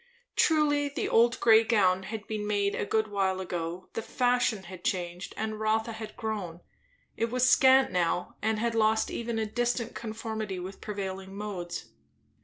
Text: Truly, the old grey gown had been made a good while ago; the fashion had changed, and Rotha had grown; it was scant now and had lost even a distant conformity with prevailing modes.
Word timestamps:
Truly, 0.35 0.89
the 0.89 1.07
old 1.07 1.39
grey 1.39 1.63
gown 1.63 2.01
had 2.01 2.25
been 2.25 2.47
made 2.47 2.73
a 2.73 2.87
good 2.87 3.09
while 3.09 3.39
ago; 3.39 3.89
the 3.93 4.01
fashion 4.01 4.63
had 4.63 4.83
changed, 4.83 5.31
and 5.37 5.59
Rotha 5.59 5.91
had 5.91 6.17
grown; 6.17 6.61
it 7.15 7.29
was 7.29 7.47
scant 7.47 7.91
now 7.91 8.35
and 8.41 8.57
had 8.57 8.73
lost 8.73 9.11
even 9.11 9.37
a 9.37 9.45
distant 9.45 9.93
conformity 9.93 10.57
with 10.57 10.81
prevailing 10.81 11.35
modes. 11.37 11.89